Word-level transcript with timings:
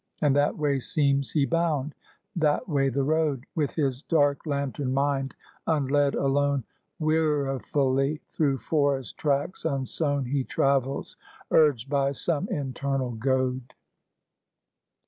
And 0.19 0.35
that 0.35 0.57
way 0.57 0.79
seems 0.79 1.29
he 1.29 1.45
bound; 1.45 1.93
that 2.35 2.67
way 2.67 2.89
the 2.89 3.03
road, 3.03 3.45
With 3.53 3.75
his 3.75 4.01
dark 4.01 4.47
lantern 4.47 4.95
mind, 4.95 5.35
unled, 5.67 6.15
alone, 6.15 6.63
Wearifully 6.99 8.19
through 8.27 8.57
forest 8.57 9.19
tracts 9.19 9.63
unsown, 9.63 10.25
He 10.25 10.43
travels, 10.43 11.17
urged 11.51 11.87
by 11.87 12.13
some 12.13 12.47
internal 12.47 13.11
goad. 13.11 13.75